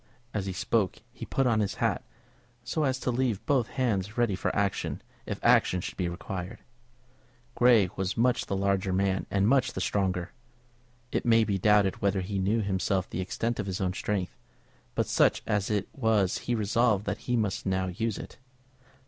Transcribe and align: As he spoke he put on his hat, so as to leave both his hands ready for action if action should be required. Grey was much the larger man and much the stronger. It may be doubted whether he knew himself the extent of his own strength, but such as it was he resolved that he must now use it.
As 0.33 0.47
he 0.47 0.51
spoke 0.51 0.95
he 1.11 1.27
put 1.27 1.45
on 1.45 1.59
his 1.59 1.75
hat, 1.75 2.03
so 2.63 2.85
as 2.85 2.97
to 3.01 3.11
leave 3.11 3.45
both 3.45 3.67
his 3.67 3.75
hands 3.75 4.17
ready 4.17 4.33
for 4.33 4.55
action 4.55 4.99
if 5.27 5.39
action 5.43 5.79
should 5.79 5.95
be 5.95 6.09
required. 6.09 6.57
Grey 7.53 7.87
was 7.95 8.17
much 8.17 8.47
the 8.47 8.55
larger 8.55 8.91
man 8.91 9.27
and 9.29 9.47
much 9.47 9.73
the 9.73 9.79
stronger. 9.79 10.31
It 11.11 11.23
may 11.23 11.43
be 11.43 11.59
doubted 11.59 12.01
whether 12.01 12.21
he 12.21 12.39
knew 12.39 12.61
himself 12.63 13.11
the 13.11 13.21
extent 13.21 13.59
of 13.59 13.67
his 13.67 13.79
own 13.79 13.93
strength, 13.93 14.35
but 14.95 15.05
such 15.05 15.43
as 15.45 15.69
it 15.69 15.87
was 15.93 16.39
he 16.49 16.55
resolved 16.55 17.05
that 17.05 17.19
he 17.29 17.35
must 17.35 17.67
now 17.67 17.85
use 17.85 18.17
it. 18.17 18.39